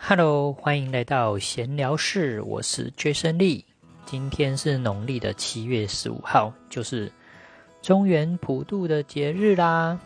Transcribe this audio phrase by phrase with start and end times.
[0.00, 3.64] Hello，欢迎来到闲聊室，我是 Jason Lee。
[4.06, 7.12] 今天是农历的七月十五号，就是
[7.82, 9.98] 中原普渡的节日啦。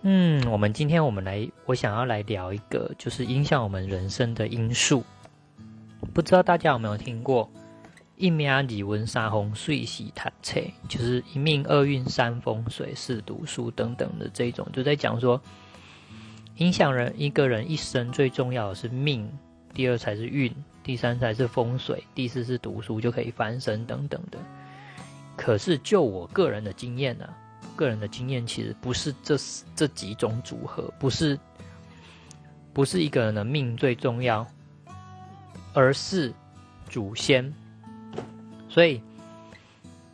[0.00, 5.04] 嗯，我们今天我们来，我想要来聊一个，就是影响我们人生的因素。
[6.12, 7.48] 不知道大家有没有听过
[8.16, 15.40] “一命二运三风水四读册”，就是一命二运三风水四读书等等的这种，就在讲说。
[16.56, 19.28] 影响人一个人一生最重要的是命，
[19.72, 20.54] 第二才是运，
[20.84, 24.38] 第三才是风水，第四是读书就可以翻身等等的。
[25.36, 27.28] 可是就我个人的经验呢，
[27.74, 29.36] 个人的经验其实不是这
[29.74, 31.36] 这几种组合，不是
[32.72, 34.46] 不是一个人的命最重要，
[35.72, 36.32] 而是
[36.88, 37.52] 祖先。
[38.68, 39.02] 所以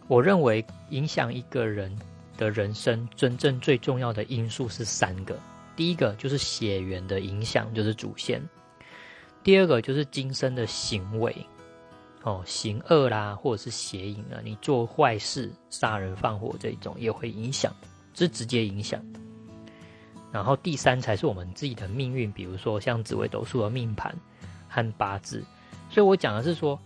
[0.09, 1.95] 我认为影响一个人
[2.39, 5.39] 的人生真正最重要的因素是三个。
[5.81, 8.39] 第一个就是血缘的影响，就是祖先；
[9.43, 11.35] 第二个就是今生的行为，
[12.23, 17.75] 哦，行恶啦，或者是邪淫啊，你做坏事、杀人放火这一种也会影响，
[18.13, 19.03] 是直接影响。
[20.31, 24.15] 然后第三才是我们自己的命运，比如说像紫微斗数的命盘
[24.69, 25.43] 和八字。
[25.89, 26.79] 所以我讲的是说，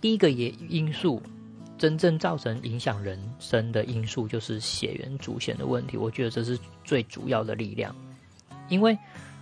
[0.00, 1.22] 第一个也因素。
[1.78, 7.94] 真正造成影响人生的因素就是血缘祖先的问题，我觉得这是最主要的力量，
[8.68, 8.98] 因为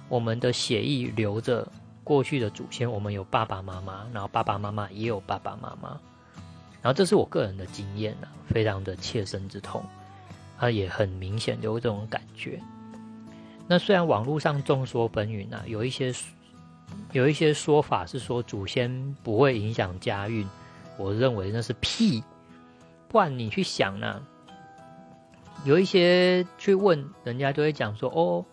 [0.08, 1.66] 我们的血液流着
[2.04, 5.98] 过去的祖先，我们有爸爸妈妈，然后爸爸妈妈也有爸爸妈妈，
[6.82, 9.82] 然后这是我个人的经验啊，非常的切身之痛，
[10.58, 12.60] 啊也很明显有这种感觉。
[13.66, 16.14] 那虽然网络上众说纷纭啊，有一些
[17.12, 20.46] 有一些说法是说祖先不会影响家运。
[20.98, 22.24] 我认为那是屁，
[23.08, 24.22] 不然你去想呢？
[25.64, 28.44] 有一些去问人家，都会讲说：“哦，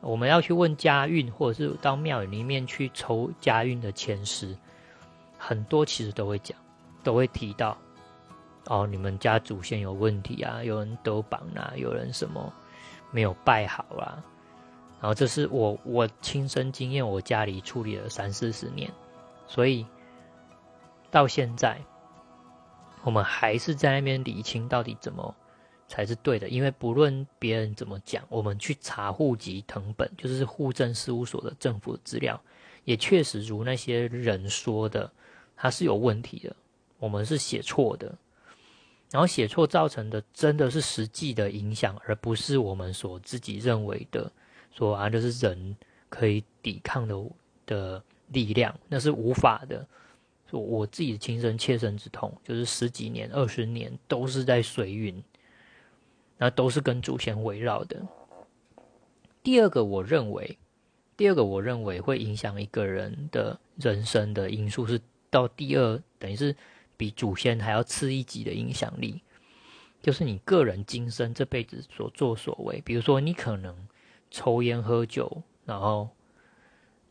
[0.00, 4.56] 我们要去问家运，或者是到庙宇里面去抽家运的前十，
[5.38, 6.56] 很多其实都会讲，
[7.02, 7.76] 都会提到
[8.66, 12.52] 哦，你们家祖先有问题啊，有人得榜啊，有人什么
[13.10, 14.22] 没有拜好啊。
[15.00, 18.90] 然后这是我我亲身经验，我家里处理了三四十年，
[19.46, 19.86] 所以。
[21.14, 21.80] 到现在，
[23.04, 25.32] 我们还是在那边理清到底怎么
[25.86, 26.48] 才是对的。
[26.48, 32.42] 因为不论别人怎么讲，我们去查户籍誊本，就是户政事务所的政府资料，
[32.82, 35.08] 也确实如那些人说的，
[35.54, 36.56] 它是有问题的。
[36.98, 38.12] 我们是写错的，
[39.12, 44.28] 然后写错造成的真的是实际的影响，而不是我们所自己认为的
[44.72, 45.76] 说啊，就是人
[46.08, 47.14] 可以抵抗的
[47.66, 48.02] 的
[48.32, 49.86] 力量，那是无法的。
[50.60, 55.22] 我自己的亲身切身之痛，就是十几年、二十年都是在水运，
[56.36, 58.00] 那都是跟祖先围绕的。
[59.42, 60.58] 第二个，我认为，
[61.16, 65.00] 第二个我认为会影响一个人的人生的因素是
[65.30, 66.54] 到第二，等于是
[66.96, 69.22] 比祖先还要次一级的影响力，
[70.02, 72.80] 就是你个人今生这辈子所作所为。
[72.84, 73.76] 比如说，你可能
[74.30, 76.08] 抽烟喝酒，然后。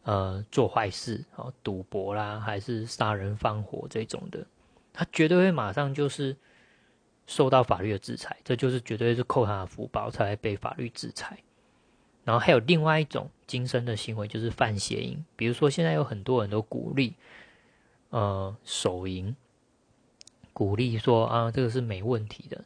[0.04, 4.46] 呃，做坏事哦，赌博啦，还是杀人放火这种的，
[4.92, 6.36] 他绝对会马上就是
[7.26, 11.38] 受到法律的制裁，这就是绝对是扣他的福报才会被法律制裁。
[12.26, 17.16] 然后还有另外一种今生的行为，就是犯邪淫，比如说现在有很多人都鼓励
[18.10, 19.34] 呃手淫，
[20.52, 22.66] 鼓励说啊这个是没问题的，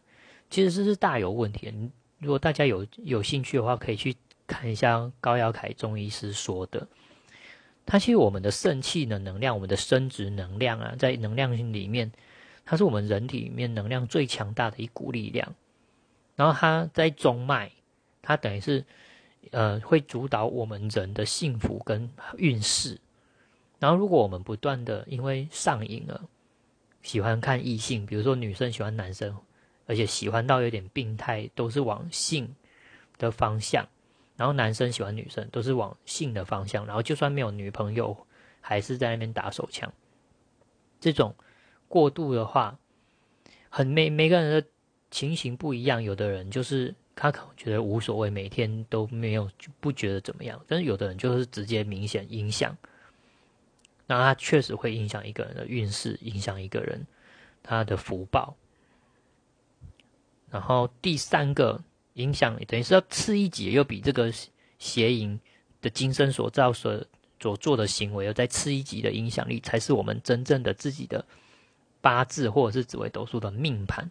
[0.50, 1.72] 其实这是大有问题。
[2.18, 4.16] 如果大家有有兴趣的话，可以去
[4.48, 6.88] 看一下高耀凯中医师说的。
[7.88, 12.12] 它其实我们的肾气的能量，我们的生殖能量啊，在能量里面，
[12.66, 15.56] 它是我们人体里面能量最强大的一股力量。
[16.36, 17.72] 然后它在中脉，
[18.22, 18.86] 它等于是
[19.52, 23.00] 呃会主导我们人的幸福跟运势。
[23.80, 26.28] 然后如果我们不断的因为上瘾了，
[27.02, 29.34] 喜欢看异性，比如说女生喜欢男生，
[29.86, 32.54] 而且喜欢到有点病态，都是往性
[33.18, 33.88] 的方向。
[34.38, 38.16] 然后男生喜欢女生都是往性的方向，然后就算没有女朋友，
[38.62, 39.92] 还是在那边打手枪。
[41.00, 41.36] 这种
[41.88, 42.78] 过度的话，
[43.68, 44.68] 很每每个人的
[45.10, 46.04] 情形不一样。
[46.04, 49.50] 有的人就是他可能觉得无所谓，每天都没有
[49.80, 50.64] 不觉得怎么样。
[50.68, 52.78] 但是有的人就是直接明显影响，
[54.06, 57.08] 那他确实会影响一个人的运势，影响一个人
[57.64, 58.56] 他的福报。
[60.52, 61.84] 然后第三个。
[62.18, 64.32] 影响等于是要次一级，又比这个
[64.80, 65.40] 邪淫
[65.82, 67.04] 的今生所造所
[67.40, 71.24] 所做的行为，要在次一级的影响力，才是我们真正的自己的
[72.02, 74.10] 八字或者是紫微斗数的命盘，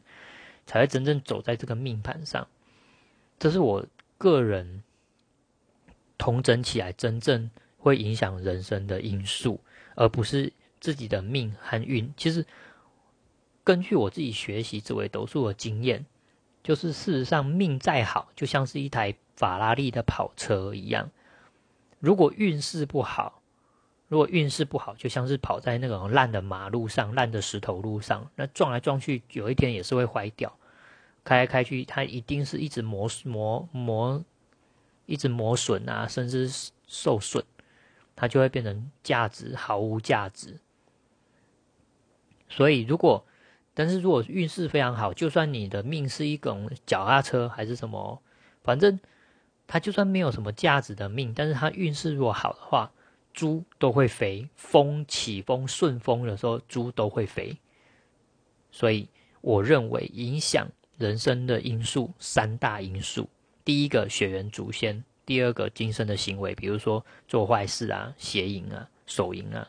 [0.66, 2.46] 才会真正走在这个命盘上。
[3.38, 3.84] 这是我
[4.16, 4.82] 个人
[6.16, 9.60] 同整起来真正会影响人生的因素，
[9.96, 12.12] 而不是自己的命和运。
[12.16, 12.46] 其实，
[13.64, 16.06] 根据我自己学习紫微斗数的经验，
[16.66, 21.08] 就是事实上命再好，就像是一台法拉利的跑车一样，
[22.00, 23.40] 如果运势不好，
[24.08, 30.52] 如果运势不好，就像是跑在那种烂的马路上、烂的石头路上，那撞来撞去，有一天也是会坏掉。
[31.22, 34.24] 开来开去，它一定是一直磨磨磨，
[35.06, 36.50] 一直磨损啊，甚至
[36.88, 37.44] 受损，
[38.16, 40.58] 它就会变成价值毫无价值。
[42.48, 43.24] 所以，如果
[43.76, 48.22] 但是如果运势非常好，就算你的命是一种脚踏车还是什么，
[48.64, 48.98] 反正
[49.66, 52.90] 它就算没有什么价值的命，但是它运势如果好的话，
[53.34, 54.48] 猪都会飞。
[54.56, 57.54] 风起风顺风的时候，猪都会飞。
[58.70, 59.06] 所以，
[59.42, 60.66] 我认为影响。
[60.98, 63.28] 人生的因素三大因素：
[63.66, 69.62] 第一个血缘祖先，第二个今生的行为，比如说做坏事啊、邪淫啊、手淫啊；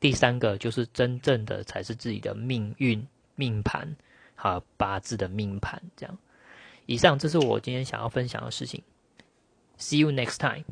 [0.00, 3.06] 第三个就是真正的才是自己的命运
[3.36, 3.96] 命盘，
[4.42, 5.80] 有八字的命盘。
[5.96, 6.18] 这样，
[6.86, 8.82] 以上这是我今天想要分享的事情。
[9.78, 10.64] See you next time.